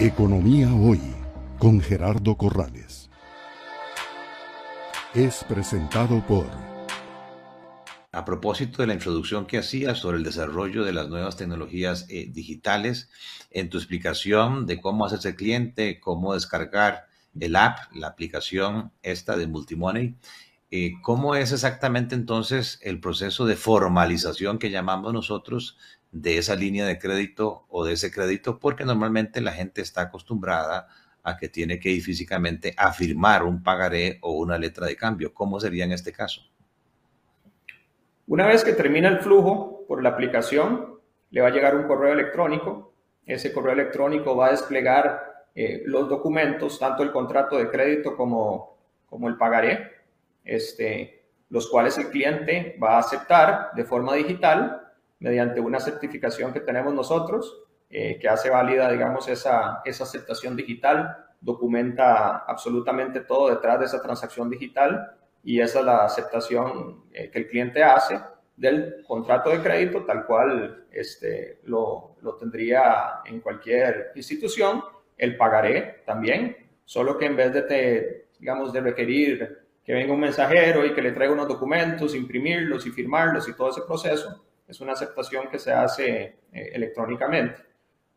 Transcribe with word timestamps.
Economía 0.00 0.74
Hoy 0.74 1.00
con 1.56 1.80
Gerardo 1.80 2.36
Corrales. 2.36 3.10
Es 5.14 5.44
presentado 5.44 6.20
por... 6.26 6.48
A 8.10 8.24
propósito 8.24 8.82
de 8.82 8.88
la 8.88 8.94
introducción 8.94 9.46
que 9.46 9.58
hacía 9.58 9.94
sobre 9.94 10.16
el 10.16 10.24
desarrollo 10.24 10.82
de 10.82 10.92
las 10.92 11.08
nuevas 11.08 11.36
tecnologías 11.36 12.06
eh, 12.08 12.28
digitales, 12.28 13.08
en 13.52 13.70
tu 13.70 13.78
explicación 13.78 14.66
de 14.66 14.80
cómo 14.80 15.06
hacerse 15.06 15.36
cliente, 15.36 16.00
cómo 16.00 16.34
descargar 16.34 17.06
el 17.38 17.54
app, 17.54 17.78
la 17.94 18.08
aplicación 18.08 18.90
esta 19.04 19.36
de 19.36 19.46
Multimoney, 19.46 20.16
eh, 20.72 20.94
¿cómo 21.02 21.36
es 21.36 21.52
exactamente 21.52 22.16
entonces 22.16 22.80
el 22.82 22.98
proceso 22.98 23.46
de 23.46 23.54
formalización 23.54 24.58
que 24.58 24.72
llamamos 24.72 25.12
nosotros 25.12 25.78
de 26.14 26.38
esa 26.38 26.54
línea 26.54 26.86
de 26.86 26.96
crédito 26.96 27.66
o 27.68 27.84
de 27.84 27.94
ese 27.94 28.12
crédito, 28.12 28.60
porque 28.60 28.84
normalmente 28.84 29.40
la 29.40 29.50
gente 29.50 29.82
está 29.82 30.02
acostumbrada 30.02 30.86
a 31.24 31.36
que 31.36 31.48
tiene 31.48 31.80
que 31.80 31.90
ir 31.90 32.02
físicamente 32.02 32.72
a 32.76 32.92
firmar 32.92 33.42
un 33.42 33.64
pagaré 33.64 34.18
o 34.22 34.32
una 34.38 34.56
letra 34.56 34.86
de 34.86 34.94
cambio. 34.94 35.34
¿Cómo 35.34 35.58
sería 35.58 35.84
en 35.84 35.90
este 35.90 36.12
caso? 36.12 36.42
Una 38.28 38.46
vez 38.46 38.62
que 38.62 38.74
termina 38.74 39.08
el 39.08 39.18
flujo 39.18 39.84
por 39.88 40.04
la 40.04 40.10
aplicación, 40.10 41.00
le 41.30 41.40
va 41.40 41.48
a 41.48 41.50
llegar 41.50 41.74
un 41.74 41.88
correo 41.88 42.12
electrónico. 42.12 42.94
Ese 43.26 43.52
correo 43.52 43.72
electrónico 43.72 44.36
va 44.36 44.46
a 44.46 44.50
desplegar 44.52 45.46
eh, 45.56 45.82
los 45.84 46.08
documentos, 46.08 46.78
tanto 46.78 47.02
el 47.02 47.10
contrato 47.10 47.58
de 47.58 47.68
crédito 47.70 48.16
como, 48.16 48.78
como 49.06 49.28
el 49.28 49.36
pagaré, 49.36 49.90
este, 50.44 51.24
los 51.50 51.68
cuales 51.68 51.98
el 51.98 52.08
cliente 52.10 52.78
va 52.80 52.96
a 52.96 53.00
aceptar 53.00 53.70
de 53.74 53.84
forma 53.84 54.14
digital 54.14 54.83
mediante 55.24 55.58
una 55.58 55.80
certificación 55.80 56.52
que 56.52 56.60
tenemos 56.60 56.92
nosotros, 56.92 57.62
eh, 57.88 58.18
que 58.20 58.28
hace 58.28 58.50
válida, 58.50 58.90
digamos, 58.92 59.26
esa, 59.26 59.80
esa 59.82 60.04
aceptación 60.04 60.54
digital, 60.54 61.16
documenta 61.40 62.44
absolutamente 62.46 63.20
todo 63.20 63.48
detrás 63.48 63.80
de 63.80 63.86
esa 63.86 64.02
transacción 64.02 64.50
digital 64.50 65.16
y 65.42 65.62
esa 65.62 65.78
es 65.78 65.84
la 65.86 66.04
aceptación 66.04 67.04
eh, 67.10 67.30
que 67.30 67.38
el 67.38 67.48
cliente 67.48 67.82
hace 67.82 68.20
del 68.54 69.02
contrato 69.06 69.48
de 69.48 69.62
crédito 69.62 70.04
tal 70.04 70.26
cual 70.26 70.84
este, 70.90 71.60
lo, 71.64 72.16
lo 72.20 72.34
tendría 72.34 73.20
en 73.24 73.40
cualquier 73.40 74.12
institución, 74.16 74.84
el 75.16 75.38
pagaré 75.38 76.02
también, 76.04 76.54
solo 76.84 77.16
que 77.16 77.24
en 77.24 77.36
vez 77.36 77.50
de, 77.54 77.62
te, 77.62 78.26
digamos, 78.38 78.74
de 78.74 78.80
requerir 78.82 79.58
que 79.82 79.94
venga 79.94 80.12
un 80.12 80.20
mensajero 80.20 80.84
y 80.84 80.92
que 80.92 81.00
le 81.00 81.12
traiga 81.12 81.32
unos 81.32 81.48
documentos, 81.48 82.14
imprimirlos 82.14 82.84
y 82.84 82.90
firmarlos 82.90 83.48
y 83.48 83.54
todo 83.54 83.70
ese 83.70 83.82
proceso, 83.86 84.44
es 84.66 84.80
una 84.80 84.92
aceptación 84.92 85.48
que 85.50 85.58
se 85.58 85.72
hace 85.72 86.36
eh, 86.52 86.70
electrónicamente. 86.72 87.62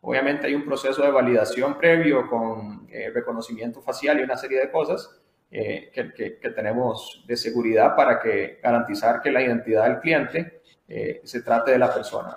Obviamente 0.00 0.46
hay 0.46 0.54
un 0.54 0.64
proceso 0.64 1.02
de 1.02 1.10
validación 1.10 1.76
previo 1.76 2.28
con 2.28 2.86
eh, 2.90 3.10
reconocimiento 3.12 3.82
facial 3.82 4.20
y 4.20 4.22
una 4.22 4.36
serie 4.36 4.60
de 4.60 4.70
cosas 4.70 5.20
eh, 5.50 5.90
que, 5.92 6.36
que, 6.36 6.50
tenemos 6.50 7.24
de 7.26 7.36
seguridad 7.36 7.96
para 7.96 8.20
que 8.20 8.60
garantizar 8.62 9.20
que 9.22 9.32
la 9.32 9.42
identidad 9.42 9.84
del 9.84 10.00
cliente 10.00 10.62
se 11.22 11.42
trate 11.42 11.72
de 11.72 11.78
la 11.78 11.92
persona. 11.92 12.34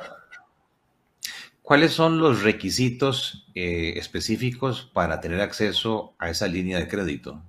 ¿Cuáles 1.61 1.93
son 1.93 2.19
los 2.19 2.43
requisitos 2.43 3.47
específicos 3.55 4.91
para 4.93 5.21
tener 5.21 5.39
acceso 5.39 6.15
a 6.19 6.29
esa 6.29 6.47
línea 6.47 6.77
de 6.77 6.87
crédito? 6.89 7.41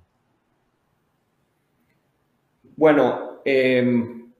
Bueno, 2.77 3.41
em, 3.43 4.31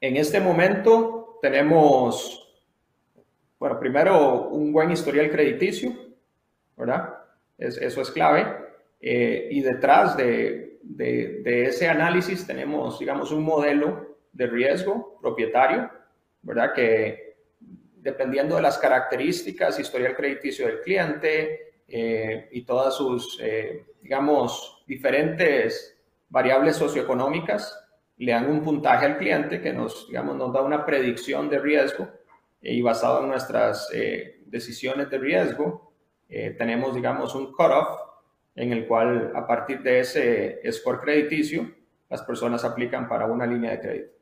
en 0.00 0.16
este 0.16 0.40
momento 0.40 1.23
tenemos, 1.44 2.48
bueno, 3.58 3.78
primero 3.78 4.48
un 4.48 4.72
buen 4.72 4.90
historial 4.90 5.30
crediticio, 5.30 5.92
¿verdad? 6.74 7.18
eso 7.58 8.00
es 8.00 8.10
clave. 8.10 8.46
Eh, 8.98 9.48
y 9.50 9.60
detrás 9.60 10.16
de, 10.16 10.78
de, 10.80 11.66
ese 11.66 11.86
análisis 11.86 12.46
tenemos, 12.46 12.98
digamos, 12.98 13.30
un 13.30 13.42
modelo 13.42 14.16
de 14.32 14.46
riesgo 14.46 15.18
propietario, 15.20 15.90
¿verdad? 16.40 16.72
Que 16.72 17.36
dependiendo 17.96 18.56
de 18.56 18.62
las 18.62 18.78
características, 18.78 19.78
historial 19.78 20.16
crediticio 20.16 20.66
del 20.66 20.80
cliente 20.80 21.74
eh, 21.86 22.48
y 22.52 22.62
todas 22.62 22.96
sus, 22.96 23.38
eh, 23.42 23.84
digamos, 24.00 24.82
diferentes 24.86 25.94
variables 26.30 26.76
socioeconómicas, 26.76 27.83
le 28.16 28.32
dan 28.32 28.50
un 28.50 28.62
puntaje 28.62 29.06
al 29.06 29.18
cliente 29.18 29.60
que 29.60 29.72
nos, 29.72 30.06
digamos, 30.08 30.36
nos 30.36 30.52
da 30.52 30.62
una 30.62 30.84
predicción 30.84 31.48
de 31.48 31.58
riesgo 31.58 32.08
y 32.60 32.80
basado 32.80 33.22
en 33.22 33.28
nuestras 33.28 33.88
eh, 33.92 34.42
decisiones 34.46 35.10
de 35.10 35.18
riesgo, 35.18 35.92
eh, 36.28 36.54
tenemos, 36.56 36.94
digamos, 36.94 37.34
un 37.34 37.52
cutoff 37.52 37.88
en 38.54 38.72
el 38.72 38.86
cual 38.86 39.32
a 39.34 39.46
partir 39.46 39.82
de 39.82 40.00
ese 40.00 40.60
score 40.72 41.00
crediticio, 41.00 41.74
las 42.08 42.22
personas 42.22 42.64
aplican 42.64 43.08
para 43.08 43.26
una 43.26 43.46
línea 43.46 43.72
de 43.72 43.80
crédito. 43.80 44.14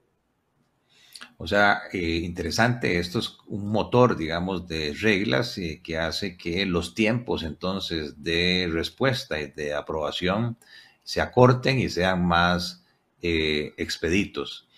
O 1.36 1.46
sea, 1.46 1.82
eh, 1.92 1.98
interesante, 1.98 2.98
esto 2.98 3.18
es 3.18 3.36
un 3.46 3.70
motor, 3.70 4.16
digamos, 4.16 4.66
de 4.66 4.94
reglas 5.00 5.60
que 5.82 5.98
hace 5.98 6.36
que 6.36 6.64
los 6.66 6.94
tiempos 6.94 7.42
entonces 7.42 8.22
de 8.22 8.68
respuesta 8.72 9.40
y 9.40 9.50
de 9.50 9.74
aprobación 9.74 10.56
se 11.04 11.20
acorten 11.20 11.78
y 11.78 11.88
sean 11.88 12.24
más 12.26 12.81
eh, 13.24 13.72
expeditos. 13.76 14.68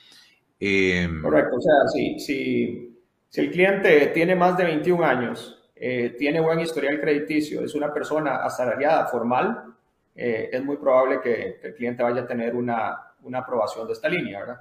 Em, 0.61 1.23
Correcto, 1.23 1.57
o 1.57 1.61
sea, 1.63 1.89
si, 1.93 2.19
si, 2.21 3.01
si, 3.27 3.41
el 3.41 3.51
cliente 3.51 4.09
tiene 4.09 4.37
más 4.37 4.59
de 4.59 4.65
21 4.65 5.03
años, 5.03 5.71
eh, 5.75 6.15
tiene 6.19 6.41
buen 6.41 6.61
historial 6.61 7.01
crediticio, 7.01 7.65
es 7.65 7.75
una 7.75 7.91
persona 7.93 8.45
asalariada 8.45 9.07
formal, 9.07 9.75
eh, 10.15 10.51
es 10.53 10.63
muy 10.63 10.77
probable 10.77 11.21
que, 11.23 11.59
el 11.63 11.75
cliente 11.75 12.03
vaya 12.03 12.21
a 12.23 12.27
tener 12.27 12.55
una, 12.55 13.15
una 13.23 13.39
aprobación 13.39 13.87
de 13.87 13.95
esta 13.95 14.11
línea, 14.11 14.41
¿verdad? 14.41 14.61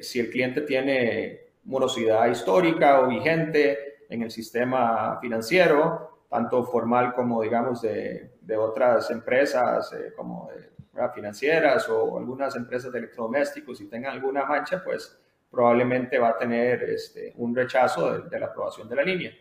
si 0.00 0.18
el 0.18 0.30
cliente 0.30 0.62
tiene 0.62 1.40
morosidad 1.64 2.26
histórica 2.30 3.00
o 3.00 3.08
vigente 3.08 4.06
en 4.08 4.22
el 4.22 4.30
sistema 4.30 5.18
financiero, 5.20 6.22
tanto 6.30 6.64
formal 6.64 7.12
como, 7.12 7.42
digamos, 7.42 7.82
de, 7.82 8.30
de 8.40 8.56
otras 8.56 9.10
empresas, 9.10 9.94
como 10.16 10.48
de 10.54 10.72
financieras 11.14 11.88
o 11.88 12.18
algunas 12.18 12.54
empresas 12.56 12.92
de 12.92 12.98
electrodomésticos, 12.98 13.80
y 13.80 13.88
tengan 13.88 14.12
alguna 14.12 14.44
mancha, 14.44 14.82
pues 14.84 15.18
probablemente 15.50 16.18
va 16.18 16.30
a 16.30 16.38
tener 16.38 16.82
este, 16.84 17.32
un 17.36 17.54
rechazo 17.54 18.20
de, 18.20 18.40
la 18.40 18.46
aprobación 18.46 18.88
de 18.88 18.96
la 18.96 19.02
línea, 19.02 19.32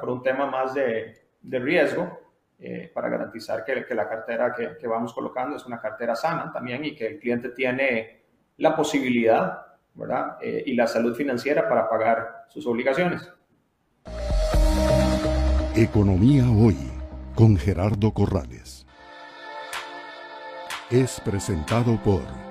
por 0.00 0.10
un 0.10 0.22
tema 0.22 0.46
más 0.46 0.74
de, 0.74 1.14
de 1.40 1.58
riesgo, 1.58 2.20
eh, 2.58 2.90
para 2.92 3.08
garantizar 3.08 3.64
que, 3.64 3.84
que 3.84 3.94
la 3.94 4.08
cartera 4.08 4.52
que, 4.54 4.76
que, 4.76 4.86
vamos 4.88 5.14
colocando 5.14 5.56
es 5.56 5.64
una 5.64 5.80
cartera 5.80 6.16
sana 6.16 6.50
también 6.52 6.84
y 6.84 6.94
que 6.94 7.06
el 7.06 7.18
cliente 7.20 7.50
tiene 7.50 8.22
la 8.56 8.74
posibilidad 8.74 9.68
¿verdad? 9.98 10.38
Eh, 10.40 10.62
y 10.66 10.74
la 10.74 10.86
salud 10.86 11.14
financiera 11.14 11.68
para 11.68 11.88
pagar 11.88 12.46
sus 12.48 12.66
obligaciones. 12.66 13.28
Economía 15.74 16.44
Hoy 16.50 16.76
con 17.34 17.56
Gerardo 17.56 18.12
Corrales 18.12 18.77
es 20.90 21.20
presentado 21.20 21.98
por 22.02 22.47